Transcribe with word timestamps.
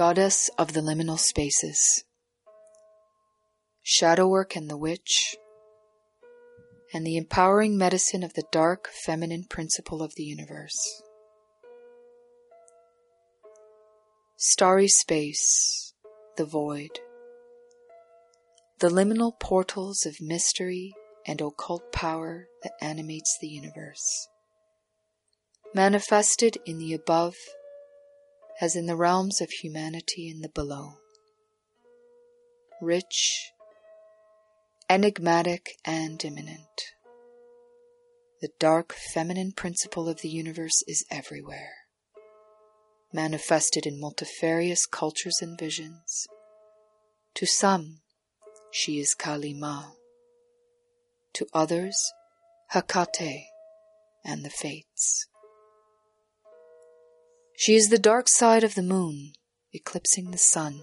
Goddess 0.00 0.48
of 0.56 0.72
the 0.72 0.80
liminal 0.80 1.18
spaces, 1.18 2.04
shadow 3.82 4.26
work 4.26 4.56
and 4.56 4.70
the 4.70 4.78
witch, 4.78 5.36
and 6.94 7.06
the 7.06 7.18
empowering 7.18 7.76
medicine 7.76 8.22
of 8.22 8.32
the 8.32 8.44
dark 8.50 8.88
feminine 9.04 9.44
principle 9.44 10.02
of 10.02 10.14
the 10.16 10.22
universe. 10.22 11.02
Starry 14.38 14.88
space, 14.88 15.92
the 16.38 16.46
void, 16.46 16.98
the 18.78 18.88
liminal 18.88 19.38
portals 19.38 20.06
of 20.06 20.16
mystery 20.18 20.94
and 21.26 21.42
occult 21.42 21.92
power 21.92 22.46
that 22.62 22.72
animates 22.80 23.36
the 23.38 23.48
universe. 23.48 24.28
Manifested 25.74 26.56
in 26.64 26.78
the 26.78 26.94
above 26.94 27.34
as 28.60 28.76
in 28.76 28.86
the 28.86 28.96
realms 28.96 29.40
of 29.40 29.50
humanity 29.50 30.28
in 30.28 30.40
the 30.42 30.48
below. 30.48 30.94
Rich, 32.80 33.52
enigmatic, 34.88 35.76
and 35.84 36.22
immanent. 36.24 36.94
The 38.40 38.50
dark 38.58 38.92
feminine 38.92 39.52
principle 39.52 40.08
of 40.08 40.20
the 40.20 40.28
universe 40.28 40.82
is 40.86 41.04
everywhere, 41.10 41.72
manifested 43.12 43.86
in 43.86 44.00
multifarious 44.00 44.86
cultures 44.86 45.38
and 45.40 45.58
visions. 45.58 46.26
To 47.34 47.46
some, 47.46 48.00
she 48.70 48.98
is 48.98 49.14
Kali 49.14 49.54
Ma. 49.54 49.90
To 51.34 51.46
others, 51.54 52.12
Hecate 52.72 53.44
and 54.24 54.44
the 54.44 54.50
Fates. 54.50 55.29
She 57.60 57.74
is 57.74 57.90
the 57.90 57.98
dark 57.98 58.26
side 58.26 58.64
of 58.64 58.74
the 58.74 58.82
moon, 58.82 59.34
eclipsing 59.74 60.30
the 60.30 60.38
sun, 60.38 60.80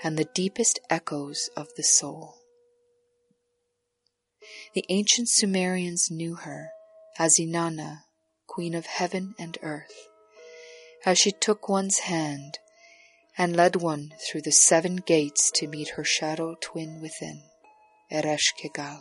and 0.00 0.16
the 0.16 0.28
deepest 0.32 0.78
echoes 0.88 1.50
of 1.56 1.66
the 1.76 1.82
soul. 1.82 2.36
The 4.74 4.84
ancient 4.88 5.28
Sumerians 5.28 6.08
knew 6.08 6.36
her 6.36 6.70
as 7.18 7.40
Inanna, 7.40 8.04
queen 8.46 8.76
of 8.76 8.86
heaven 8.86 9.34
and 9.40 9.58
earth, 9.60 10.08
as 11.04 11.18
she 11.18 11.32
took 11.32 11.68
one's 11.68 11.98
hand 11.98 12.60
and 13.36 13.56
led 13.56 13.74
one 13.74 14.14
through 14.24 14.42
the 14.42 14.52
seven 14.52 14.98
gates 14.98 15.50
to 15.56 15.66
meet 15.66 15.88
her 15.96 16.04
shadow 16.04 16.54
twin 16.60 17.00
within, 17.00 17.42
Ereshkigal. 18.12 19.00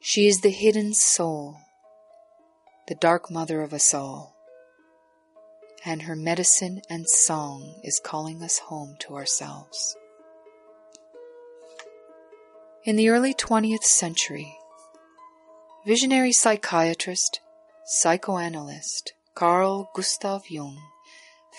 She 0.00 0.26
is 0.26 0.40
the 0.40 0.50
hidden 0.50 0.92
soul, 0.92 1.58
the 2.92 2.96
dark 2.96 3.30
mother 3.30 3.62
of 3.62 3.72
us 3.72 3.94
all, 3.94 4.36
and 5.82 6.02
her 6.02 6.14
medicine 6.14 6.82
and 6.90 7.08
song 7.08 7.80
is 7.82 7.98
calling 8.04 8.42
us 8.42 8.58
home 8.58 8.94
to 8.98 9.14
ourselves. 9.14 9.96
In 12.84 12.96
the 12.96 13.08
early 13.08 13.32
20th 13.32 13.84
century, 13.84 14.58
visionary 15.86 16.32
psychiatrist, 16.32 17.40
psychoanalyst 17.86 19.14
Carl 19.34 19.88
Gustav 19.94 20.50
Jung 20.50 20.76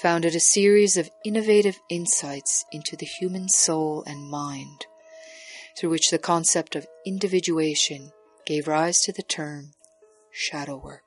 founded 0.03 0.35
a 0.35 0.39
series 0.39 0.97
of 0.97 1.09
innovative 1.25 1.79
insights 1.89 2.63
into 2.71 2.95
the 2.95 3.07
human 3.07 3.49
soul 3.49 4.03
and 4.05 4.29
mind, 4.29 4.85
through 5.79 5.89
which 5.89 6.11
the 6.11 6.19
concept 6.19 6.75
of 6.75 6.85
individuation 7.07 8.11
gave 8.45 8.67
rise 8.67 9.01
to 9.01 9.11
the 9.11 9.23
term 9.23 9.71
shadow 10.31 10.77
work. 10.77 11.02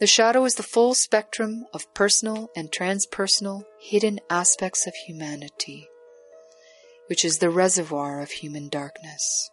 The 0.00 0.06
shadow 0.06 0.46
is 0.46 0.54
the 0.54 0.62
full 0.62 0.94
spectrum 0.94 1.66
of 1.74 1.92
personal 1.92 2.50
and 2.56 2.72
transpersonal 2.72 3.64
hidden 3.78 4.18
aspects 4.30 4.86
of 4.86 4.94
humanity, 4.94 5.90
which 7.08 7.22
is 7.22 7.36
the 7.36 7.50
reservoir 7.50 8.22
of 8.22 8.30
human 8.30 8.70
darkness, 8.70 9.50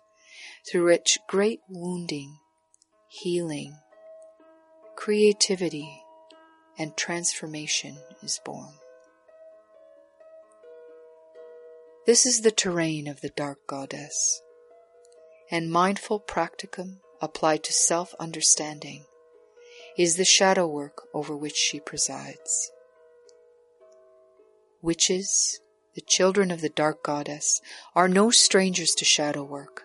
through 0.66 0.86
which 0.86 1.19
great 1.28 1.59
wounding, 1.68 2.38
healing, 3.09 3.75
creativity, 4.96 6.02
and 6.80 6.96
transformation 6.96 7.97
is 8.24 8.40
born. 8.46 8.72
This 12.06 12.25
is 12.25 12.40
the 12.40 12.52
terrain 12.52 13.09
of 13.09 13.19
the 13.19 13.34
dark 13.36 13.68
goddess, 13.68 14.41
and 15.52 15.69
mindful 15.69 16.22
practicum 16.22 17.02
applied 17.19 17.66
to 17.66 17.74
self 17.74 18.16
understanding 18.18 19.03
is 19.97 20.16
the 20.16 20.25
shadow 20.25 20.68
work 20.68 21.08
over 21.13 21.35
which 21.35 21.56
she 21.56 21.80
presides. 21.80 22.72
Witches, 24.81 25.59
the 25.96 26.02
children 26.02 26.52
of 26.52 26.62
the 26.62 26.69
dark 26.69 27.03
goddess, 27.03 27.59
are 27.96 28.07
no 28.07 28.30
strangers 28.30 28.91
to 28.91 29.03
shadow 29.03 29.44
work. 29.44 29.84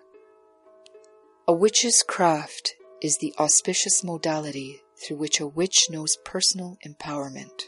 A 1.48 1.52
witch's 1.52 2.04
craft 2.06 2.74
is 3.00 3.18
the 3.18 3.34
auspicious 3.38 4.04
modality 4.04 4.82
through 4.96 5.16
which 5.16 5.40
a 5.40 5.46
witch 5.46 5.88
knows 5.90 6.16
personal 6.24 6.76
empowerment. 6.86 7.64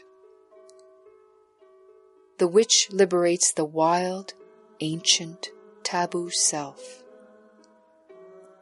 The 2.37 2.47
witch 2.47 2.89
liberates 2.91 3.51
the 3.51 3.65
wild, 3.65 4.33
ancient, 4.81 5.49
taboo 5.83 6.29
self, 6.29 7.03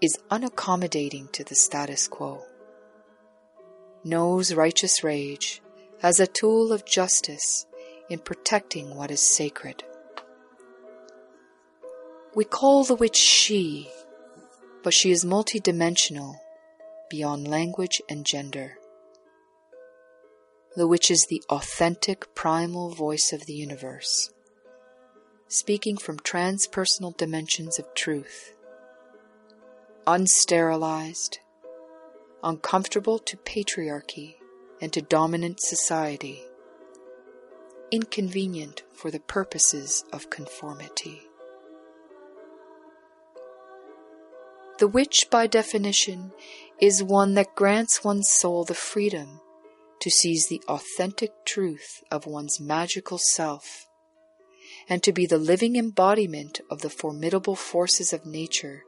is 0.02 0.18
unaccommodating 0.32 1.32
to 1.34 1.44
the 1.44 1.56
status 1.56 2.08
quo, 2.08 2.44
knows 4.04 4.54
righteous 4.54 5.04
rage 5.04 5.62
as 6.02 6.20
a 6.20 6.28
tool 6.28 6.74
of 6.74 6.86
justice 6.86 7.66
in 8.10 8.20
protecting 8.20 8.96
what 8.96 9.10
is 9.10 9.22
sacred. 9.22 9.84
We 12.36 12.46
call 12.46 12.84
the 12.84 12.96
witch 12.96 13.16
she, 13.16 13.90
but 14.84 14.94
she 14.94 15.12
is 15.12 15.24
multidimensional 15.24 16.36
beyond 17.10 17.48
language 17.48 18.02
and 18.10 18.26
gender. 18.26 18.78
The 20.76 20.88
witch 20.88 21.12
is 21.12 21.28
the 21.30 21.44
authentic 21.50 22.34
primal 22.34 22.90
voice 22.90 23.32
of 23.32 23.46
the 23.46 23.54
universe, 23.54 24.32
speaking 25.48 25.98
from 25.98 26.18
transpersonal 26.18 27.16
dimensions 27.16 27.78
of 27.78 27.94
truth, 27.94 28.56
unsterilized, 30.08 31.38
uncomfortable 32.44 33.20
to 33.20 33.38
patriarchy 33.38 34.36
and 34.82 34.92
to 34.94 35.02
dominant 35.02 35.62
society, 35.62 36.44
inconvenient 37.92 38.84
for 38.94 39.10
the 39.10 39.20
purposes 39.20 40.04
of 40.12 40.30
conformity. 40.30 41.22
The 44.80 44.88
witch, 44.88 45.28
by 45.30 45.48
definition, 45.48 46.34
is 46.82 47.04
one 47.04 47.36
that 47.36 47.56
grants 47.56 48.04
one's 48.04 48.30
soul 48.30 48.66
the 48.66 48.74
freedom 48.74 49.40
to 50.02 50.10
seize 50.10 50.48
the 50.48 50.62
authentic 50.68 51.46
truth 51.46 52.04
of 52.12 52.26
one's 52.26 52.60
magical 52.60 53.18
self 53.18 53.88
and 54.90 55.02
to 55.04 55.14
be 55.14 55.26
the 55.26 55.38
living 55.38 55.78
embodiment 55.78 56.60
of 56.70 56.82
the 56.82 56.90
formidable 56.90 57.56
forces 57.56 58.12
of 58.12 58.26
nature 58.26 58.84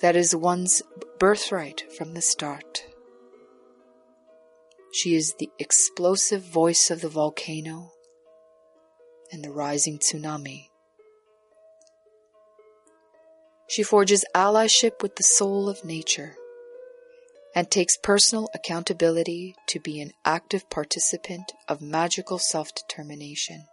that 0.00 0.16
is 0.16 0.34
one's 0.34 0.82
birthright 1.18 1.84
from 1.96 2.14
the 2.14 2.22
start. 2.22 2.84
She 4.92 5.14
is 5.14 5.34
the 5.38 5.50
explosive 5.58 6.42
voice 6.42 6.90
of 6.90 7.00
the 7.00 7.08
volcano 7.08 7.92
and 9.30 9.44
the 9.44 9.52
rising 9.52 9.98
tsunami. 9.98 10.68
She 13.68 13.84
forges 13.84 14.24
allyship 14.34 15.00
with 15.00 15.14
the 15.14 15.22
soul 15.22 15.68
of 15.68 15.84
nature 15.84 16.34
and 17.54 17.70
takes 17.70 17.96
personal 17.96 18.48
accountability 18.54 19.54
to 19.68 19.78
be 19.78 20.00
an 20.00 20.12
active 20.24 20.68
participant 20.70 21.52
of 21.68 21.80
magical 21.80 22.38
self 22.38 22.74
determination. 22.74 23.66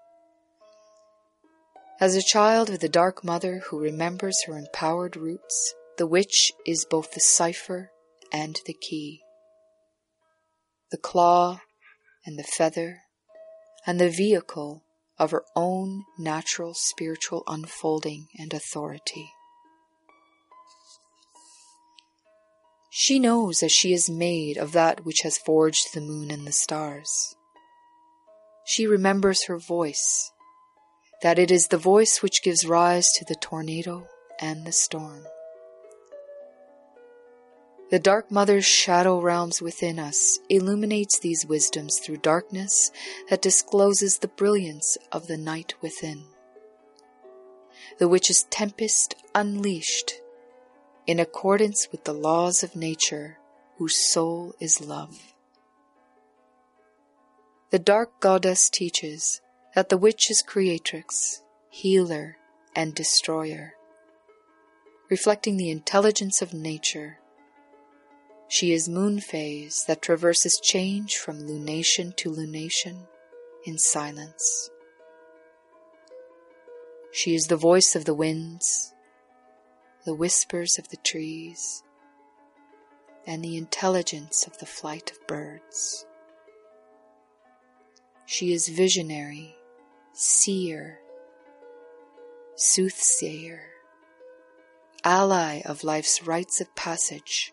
As 2.00 2.16
a 2.16 2.22
child 2.22 2.69
of 2.69 2.80
the 2.80 2.90
Dark 2.90 3.24
Mother 3.24 3.62
who 3.68 3.80
remembers 3.80 4.44
her 4.44 4.56
empowered 4.56 5.16
roots, 5.16 5.74
the 5.98 6.08
witch 6.08 6.52
is 6.66 6.86
both 6.90 7.12
the 7.12 7.20
cipher 7.20 7.92
and 8.32 8.60
the 8.66 8.74
key. 8.74 9.22
The 10.92 10.98
claw 10.98 11.62
and 12.26 12.38
the 12.38 12.44
feather 12.44 13.00
and 13.86 14.00
the 14.00 14.10
vehicle 14.10 14.84
of 15.18 15.32
her 15.32 15.44
own 15.56 16.04
natural 16.20 16.74
spiritual 16.76 17.44
unfolding 17.48 18.28
and 18.38 18.54
authority. 18.54 19.32
She 22.92 23.20
knows 23.20 23.60
that 23.60 23.72
she 23.72 23.94
is 23.94 24.10
made 24.10 24.58
of 24.58 24.72
that 24.74 25.06
which 25.06 25.22
has 25.22 25.38
forged 25.38 25.94
the 25.94 26.02
moon 26.02 26.32
and 26.32 26.46
the 26.46 26.52
stars. 26.52 27.36
She 28.66 28.86
remembers 28.86 29.46
her 29.46 29.58
voice, 29.58 30.32
that 31.22 31.40
it 31.40 31.52
is 31.52 31.68
the 31.68 31.78
voice 31.78 32.22
which 32.22 32.44
gives 32.44 32.66
rise 32.66 33.12
to 33.14 33.26
the 33.26 33.36
tornado 33.36 34.08
and 34.40 34.66
the 34.66 34.72
storm. 34.72 35.24
The 37.89 38.00
Dark 38.00 38.30
Mother's 38.30 38.66
shadow 38.66 39.22
realms 39.22 39.62
within 39.62 39.98
us 39.98 40.39
illuminates 40.50 41.19
these 41.19 41.45
wisdoms 41.45 42.00
through 42.00 42.18
darkness 42.18 42.92
that 43.30 43.42
discloses 43.42 44.18
the 44.18 44.28
brilliance 44.28 44.98
of 45.10 45.28
the 45.28 45.38
night 45.38 45.74
within. 45.81 46.25
The 47.98 48.10
witch's 48.10 48.44
tempest 48.50 49.16
unleashed 49.34 50.16
in 51.06 51.18
accordance 51.22 51.88
with 51.89 52.04
the 52.04 52.13
laws 52.13 52.62
of 52.62 52.75
nature, 52.75 53.38
whose 53.78 54.12
soul 54.12 54.54
is 54.60 54.81
love. 54.81 55.34
The 57.69 57.80
dark 57.80 58.19
goddess 58.19 58.69
teaches 58.69 59.39
that 59.75 59.88
the 59.88 59.98
witch 59.98 60.30
is 60.30 60.44
creatrix, 60.45 61.42
healer, 61.69 62.36
and 62.75 62.94
destroyer, 62.94 63.75
reflecting 65.10 65.56
the 65.56 65.69
intelligence 65.69 66.42
of 66.42 66.54
nature 66.54 67.19
she 68.48 68.72
is 68.72 68.88
moon 68.88 69.20
phase 69.20 69.84
that 69.88 70.02
traverses 70.02 70.60
change 70.60 71.18
from 71.18 71.40
lunation 71.40 72.16
to 72.16 72.30
lunation 72.30 73.06
in 73.66 73.78
silence. 73.78 74.70
She 77.12 77.36
is 77.36 77.48
the 77.48 77.58
voice 77.58 77.96
of 77.96 78.06
the 78.06 78.14
winds, 78.14 78.94
the 80.06 80.14
whispers 80.14 80.78
of 80.80 80.88
the 80.90 80.98
trees, 80.98 81.84
and 83.26 83.44
the 83.44 83.58
intelligence 83.58 84.48
of 84.48 84.58
the 84.60 84.66
flight 84.66 85.12
of 85.12 85.28
birds. 85.28 86.06
She 88.26 88.54
is 88.54 88.70
visionary, 88.70 89.58
seer, 90.14 91.00
soothsayer, 92.56 93.62
ally 95.04 95.62
of 95.66 95.84
life's 95.84 96.24
rites 96.24 96.62
of 96.62 96.74
passage 96.76 97.52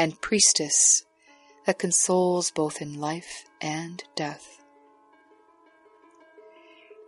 and 0.00 0.18
priestess 0.22 1.04
that 1.66 1.78
consoles 1.78 2.50
both 2.50 2.80
in 2.80 2.98
life 2.98 3.44
and 3.60 4.02
death. 4.16 4.62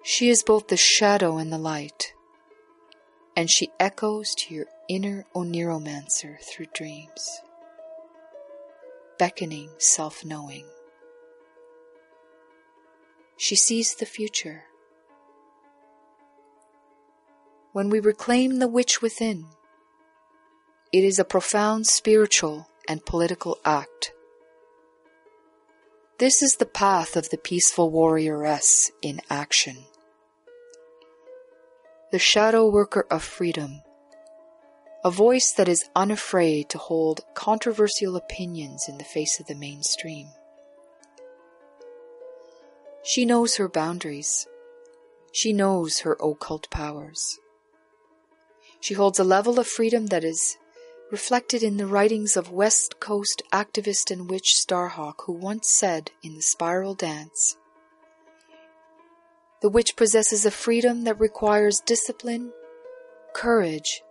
She 0.05 0.29
is 0.29 0.43
both 0.43 0.69
the 0.69 0.77
shadow 0.77 1.39
and 1.39 1.51
the 1.51 1.57
light, 1.57 2.13
and 3.35 3.51
she 3.51 3.71
echoes 3.81 4.35
to 4.35 4.55
your 4.55 4.67
inner 4.91 5.25
oniromancer 5.35 6.39
through 6.43 6.67
dreams, 6.75 7.41
beckoning 9.19 9.71
self 9.79 10.23
knowing. 10.23 10.67
She 13.39 13.57
sees 13.57 13.95
the 13.95 14.05
future. 14.05 14.65
When 17.73 17.89
we 17.89 18.01
reclaim 18.01 18.59
the 18.59 18.69
witch 18.69 19.01
within, 19.01 19.47
it 20.93 21.05
is 21.05 21.19
a 21.19 21.25
profound 21.25 21.87
spiritual 21.87 22.69
and 22.93 23.07
political 23.07 23.57
act. 23.65 24.13
This 26.19 26.43
is 26.43 26.57
the 26.57 26.67
path 26.67 27.17
of 27.17 27.31
the 27.31 27.39
peaceful 27.39 27.91
warrioress 27.91 28.91
in 29.01 29.23
action. 29.31 29.79
The 32.11 32.19
shadow 32.19 32.69
worker 32.69 33.07
of 33.11 33.25
freedom, 33.25 33.81
a 35.03 35.11
voice 35.11 35.53
that 35.53 35.69
is 35.69 35.89
unafraid 35.97 36.69
to 36.69 36.77
hold 36.77 37.23
controversial 37.33 38.15
opinions 38.15 38.85
in 38.91 38.99
the 38.99 39.05
face 39.05 39.41
of 39.41 39.47
the 39.47 39.55
mainstream. 39.55 40.29
She 43.03 43.25
knows 43.25 43.57
her 43.57 43.71
boundaries. 43.71 44.47
She 45.33 45.55
knows 45.55 46.01
her 46.01 46.19
occult 46.21 46.69
powers. 46.71 47.39
She 48.81 48.93
holds 48.93 49.19
a 49.19 49.25
level 49.25 49.59
of 49.59 49.67
freedom 49.67 50.09
that 50.09 50.25
is 50.25 50.59
reflected 51.13 51.63
in 51.63 51.77
the 51.77 51.87
writings 51.87 52.39
of 52.39 52.51
West 52.51 52.99
Coast 52.99 53.43
activist 53.53 54.11
and 54.11 54.31
witch 54.31 54.57
Starhawk, 54.57 55.27
who 55.27 55.33
once 55.33 55.69
said 55.69 56.11
in 56.23 56.35
the 56.35 56.41
spiral 56.41 56.95
dance 56.95 57.59
The 59.61 59.69
witch 59.69 59.95
possesses 59.95 60.47
a 60.47 60.51
freedom 60.51 61.05
that 61.05 61.21
requires 61.21 61.83
discipline, 61.85 62.51
courage, 63.35 64.03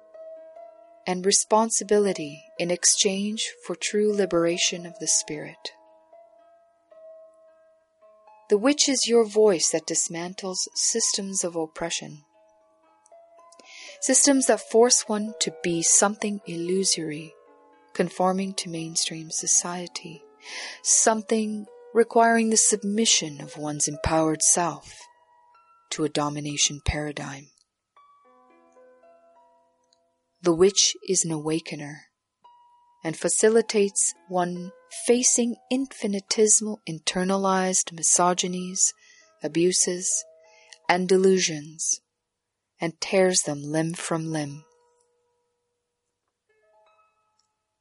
and 1.07 1.25
responsibility 1.25 2.43
in 2.59 2.69
exchange 2.69 3.49
for 3.65 3.75
true 3.75 4.13
liberation 4.13 4.85
of 4.85 4.99
the 4.99 5.07
spirit. 5.07 5.73
The 8.51 8.59
witch 8.59 8.87
is 8.87 9.07
your 9.07 9.25
voice 9.25 9.71
that 9.71 9.87
dismantles 9.87 10.67
systems 10.75 11.43
of 11.43 11.55
oppression 11.55 12.25
systems 14.01 14.47
that 14.47 14.59
force 14.59 15.07
one 15.07 15.33
to 15.39 15.53
be 15.63 15.83
something 15.83 16.41
illusory, 16.47 17.33
conforming 17.93 18.53
to 18.55 18.69
mainstream 18.69 19.29
society, 19.29 20.23
something 20.81 21.67
requiring 21.93 22.49
the 22.49 22.57
submission 22.57 23.39
of 23.41 23.57
one's 23.57 23.87
empowered 23.87 24.41
self 24.41 24.91
to 25.91 26.03
a 26.03 26.09
domination 26.09 26.81
paradigm. 26.83 27.47
The 30.41 30.55
witch 30.55 30.95
is 31.07 31.23
an 31.23 31.31
awakener 31.31 32.05
and 33.03 33.15
facilitates 33.15 34.15
one 34.27 34.71
facing 35.05 35.55
infinitesimal 35.69 36.81
internalized 36.89 37.93
misogynies, 37.93 38.93
abuses, 39.43 40.25
and 40.89 41.07
delusions 41.07 42.01
and 42.81 42.99
tears 42.99 43.43
them 43.43 43.61
limb 43.63 43.93
from 43.93 44.31
limb. 44.31 44.65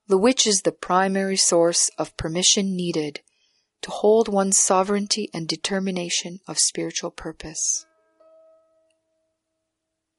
The 0.06 0.18
witch 0.18 0.46
is 0.46 0.62
the 0.62 0.72
primary 0.72 1.36
source 1.36 1.90
of 1.96 2.16
permission 2.16 2.76
needed 2.76 3.20
to 3.82 3.90
hold 3.90 4.28
one's 4.28 4.58
sovereignty 4.58 5.30
and 5.32 5.48
determination 5.48 6.40
of 6.46 6.58
spiritual 6.58 7.10
purpose. 7.10 7.86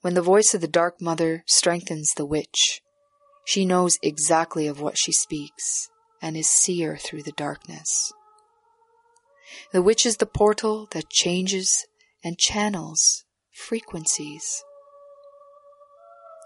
When 0.02 0.16
the 0.16 0.22
voice 0.22 0.56
of 0.56 0.62
the 0.62 0.68
Dark 0.68 1.00
Mother 1.00 1.44
strengthens 1.46 2.14
the 2.16 2.26
witch, 2.26 2.82
she 3.46 3.66
knows 3.66 4.00
exactly 4.02 4.66
of 4.66 4.82
what 4.82 4.98
she 4.98 5.12
speaks 5.12 5.90
and 6.22 6.36
is 6.36 6.50
seer 6.50 6.98
through 6.98 7.24
the 7.24 7.34
darkness. 7.34 8.12
The 9.74 9.82
witch 9.82 10.06
is 10.06 10.18
the 10.18 10.26
portal 10.26 10.88
that 10.92 11.10
changes 11.10 11.86
and 12.24 12.38
channels 12.38 13.26
frequencies 13.52 14.64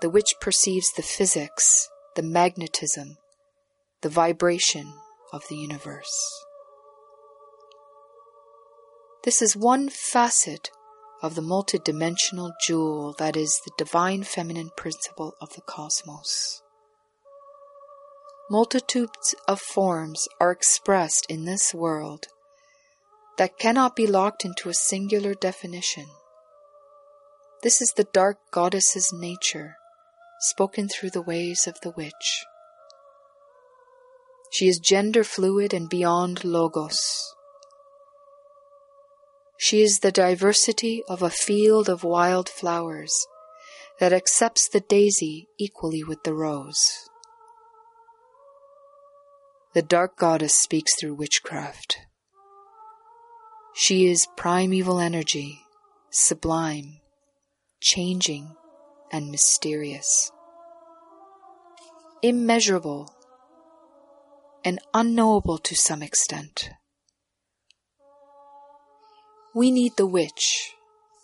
the 0.02 0.10
witch 0.10 0.34
perceives 0.42 0.92
the 0.92 1.02
physics, 1.02 1.88
the 2.16 2.24
magnetism, 2.24 3.18
the 4.02 4.10
vibration 4.10 4.94
of 5.32 5.44
the 5.50 5.56
universe. 5.56 6.12
This 9.24 9.42
is 9.42 9.56
one 9.56 9.90
facet 9.90 10.70
of 11.22 11.36
the 11.36 11.42
multidimensional 11.42 12.52
jewel 12.66 13.16
that 13.18 13.36
is 13.36 13.60
the 13.66 13.72
divine 13.78 14.24
feminine 14.24 14.70
principle 14.78 15.34
of 15.42 15.54
the 15.56 15.62
cosmos. 15.62 16.62
Multitudes 18.52 19.34
of 19.48 19.60
forms 19.60 20.28
are 20.40 20.52
expressed 20.52 21.26
in 21.30 21.46
this 21.46 21.74
world 21.74 22.28
that 23.38 23.58
cannot 23.58 23.96
be 23.96 24.06
locked 24.06 24.46
into 24.46 24.70
a 24.70 24.74
singular 24.74 25.34
definition. 25.34 26.06
This 27.64 27.82
is 27.82 27.94
the 27.98 28.08
dark 28.14 28.38
goddess's 28.52 29.12
nature 29.12 29.78
spoken 30.40 30.88
through 30.88 31.12
the 31.12 31.22
ways 31.22 31.68
of 31.68 31.80
the 31.82 31.92
witch. 31.92 32.46
She 34.52 34.68
is 34.68 34.80
gender 34.80 35.24
fluid 35.24 35.74
and 35.74 35.90
beyond 35.90 36.46
logos. 36.46 37.22
She 39.58 39.82
is 39.82 40.00
the 40.00 40.12
diversity 40.12 41.04
of 41.10 41.22
a 41.22 41.30
field 41.30 41.90
of 41.90 42.04
wild 42.04 42.50
flowers 42.50 43.14
that 44.00 44.14
accepts 44.14 44.68
the 44.68 44.82
daisy 44.82 45.48
equally 45.58 46.04
with 46.04 46.24
the 46.24 46.34
rose. 46.34 47.10
The 49.74 49.82
dark 49.82 50.18
goddess 50.18 50.56
speaks 50.56 50.94
through 50.96 51.16
witchcraft. 51.16 51.98
She 53.74 54.08
is 54.08 54.28
primeval 54.38 55.00
energy, 55.00 55.60
sublime, 56.10 57.02
changing, 57.82 58.56
and 59.12 59.32
mysterious 59.32 60.32
immeasurable, 62.26 63.14
and 64.64 64.80
unknowable 64.96 65.60
to 65.60 65.76
some 65.76 66.02
extent. 66.02 66.72
We 69.54 69.70
need 69.70 69.92
the 69.96 70.08
witch, 70.08 70.74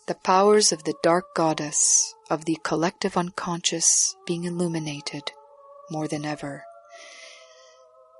the 0.06 0.14
powers 0.14 0.70
of 0.70 0.84
the 0.84 0.94
dark 1.02 1.34
goddess 1.34 2.14
of 2.30 2.44
the 2.44 2.56
collective 2.62 3.16
unconscious 3.16 4.14
being 4.28 4.44
illuminated 4.44 5.32
more 5.90 6.06
than 6.06 6.24
ever. 6.24 6.62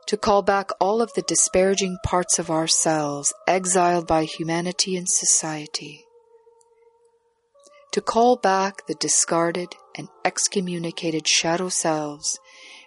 To 0.09 0.16
call 0.16 0.42
back 0.42 0.71
all 0.81 1.00
of 1.00 1.12
the 1.14 1.23
disparaging 1.23 1.99
parts 2.04 2.40
of 2.40 2.50
ourselves 2.50 3.33
exiled 3.47 4.09
by 4.09 4.25
humanity 4.25 4.97
and 4.97 5.09
society. 5.09 6.04
To 7.93 8.01
call 8.01 8.37
back 8.37 8.87
the 8.87 8.95
discarded 8.95 9.75
and 9.95 10.09
excommunicated 10.25 11.29
shadow 11.29 11.69
selves 11.69 12.39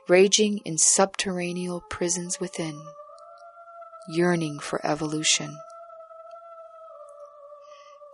raging 0.08 0.62
in 0.66 0.80
subterranean 0.80 1.80
prisons 1.92 2.40
within, 2.40 2.82
yearning 4.08 4.58
for 4.58 4.84
evolution. 4.84 5.58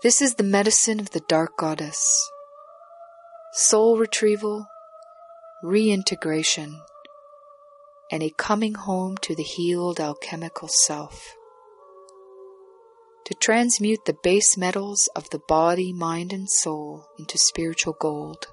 This 0.03 0.21
is 0.21 0.35
the 0.35 0.43
medicine 0.43 0.99
of 0.99 1.11
the 1.11 1.21
dark 1.29 1.57
goddess. 1.57 2.29
Soul 3.53 3.97
retrieval, 3.97 4.67
reintegration, 5.63 6.81
and 8.11 8.21
a 8.21 8.31
coming 8.37 8.73
home 8.73 9.15
to 9.21 9.33
the 9.33 9.43
healed 9.43 10.01
alchemical 10.01 10.67
self. 10.67 11.35
To 13.31 13.37
transmute 13.37 14.03
the 14.03 14.17
base 14.21 14.57
metals 14.57 15.07
of 15.15 15.29
the 15.29 15.39
body, 15.47 15.93
mind, 15.93 16.33
and 16.33 16.51
soul 16.51 17.07
into 17.17 17.37
spiritual 17.37 17.95
gold. 17.97 18.47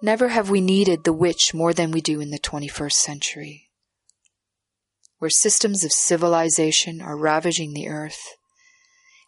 Never 0.00 0.28
have 0.28 0.48
we 0.48 0.62
needed 0.62 1.04
the 1.04 1.12
witch 1.12 1.52
more 1.52 1.74
than 1.74 1.90
we 1.90 2.00
do 2.00 2.18
in 2.18 2.30
the 2.30 2.38
21st 2.38 2.92
century, 2.92 3.68
where 5.18 5.28
systems 5.28 5.84
of 5.84 5.92
civilization 5.92 7.02
are 7.02 7.18
ravaging 7.18 7.74
the 7.74 7.88
earth 7.88 8.34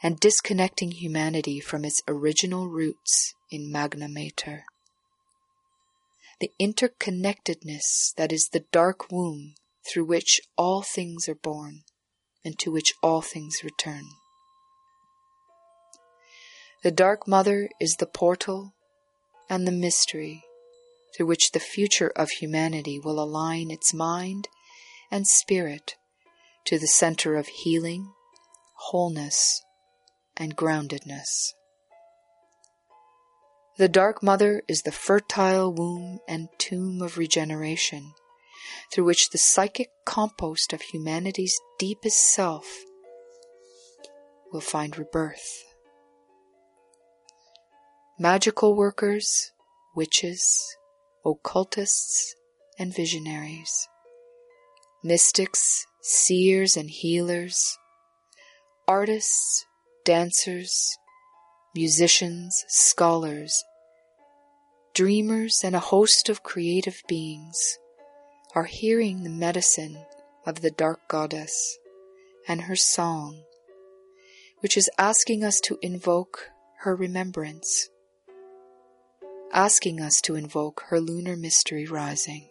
and 0.02 0.18
disconnecting 0.18 0.92
humanity 0.92 1.60
from 1.60 1.84
its 1.84 2.00
original 2.08 2.70
roots 2.70 3.34
in 3.50 3.70
Magna 3.70 4.08
Mater 4.08 4.64
the 6.40 6.50
interconnectedness 6.58 8.14
that 8.16 8.32
is 8.32 8.48
the 8.50 8.64
dark 8.72 9.12
womb 9.12 9.56
through 9.86 10.06
which 10.06 10.40
all 10.56 10.82
things 10.82 11.28
are 11.28 11.34
born 11.34 11.82
and 12.44 12.58
to 12.58 12.70
which 12.70 12.94
all 13.02 13.22
things 13.22 13.62
return. 13.64 14.04
The 16.82 16.90
Dark 16.90 17.28
Mother 17.28 17.68
is 17.80 17.96
the 17.98 18.06
portal 18.06 18.74
and 19.48 19.66
the 19.66 19.72
mystery 19.72 20.42
through 21.14 21.26
which 21.26 21.52
the 21.52 21.60
future 21.60 22.12
of 22.16 22.30
humanity 22.30 22.98
will 22.98 23.22
align 23.22 23.70
its 23.70 23.94
mind 23.94 24.48
and 25.10 25.26
spirit 25.26 25.94
to 26.64 26.78
the 26.78 26.86
center 26.86 27.36
of 27.36 27.46
healing, 27.46 28.12
wholeness, 28.74 29.62
and 30.36 30.56
groundedness. 30.56 31.52
The 33.76 33.88
Dark 33.88 34.22
Mother 34.22 34.62
is 34.68 34.82
the 34.82 34.92
fertile 34.92 35.72
womb 35.72 36.18
and 36.28 36.48
tomb 36.58 37.00
of 37.02 37.18
regeneration, 37.18 38.12
through 38.92 39.04
which 39.04 39.30
the 39.30 39.38
psychic 39.38 39.88
compost 40.04 40.72
of 40.72 40.82
humanity's 40.82 41.58
deepest 41.78 42.18
self 42.18 42.84
will 44.52 44.60
find 44.60 44.98
rebirth. 44.98 45.64
Magical 48.18 48.74
workers, 48.76 49.50
witches, 49.96 50.76
occultists, 51.24 52.34
and 52.78 52.94
visionaries, 52.94 53.88
mystics, 55.02 55.86
seers, 56.02 56.76
and 56.76 56.90
healers, 56.90 57.78
artists, 58.86 59.64
dancers, 60.04 60.96
musicians, 61.74 62.64
scholars, 62.68 63.64
dreamers, 64.94 65.62
and 65.64 65.74
a 65.74 65.80
host 65.80 66.28
of 66.28 66.42
creative 66.42 67.02
beings 67.08 67.78
are 68.54 68.64
hearing 68.64 69.22
the 69.22 69.30
medicine 69.30 69.98
of 70.46 70.60
the 70.60 70.70
dark 70.70 71.00
goddess 71.08 71.78
and 72.46 72.62
her 72.62 72.76
song, 72.76 73.42
which 74.60 74.76
is 74.76 74.90
asking 74.98 75.42
us 75.42 75.60
to 75.60 75.78
invoke 75.80 76.50
her 76.80 76.94
remembrance, 76.94 77.88
asking 79.52 80.00
us 80.00 80.20
to 80.20 80.34
invoke 80.34 80.82
her 80.88 81.00
lunar 81.00 81.36
mystery 81.36 81.86
rising. 81.86 82.48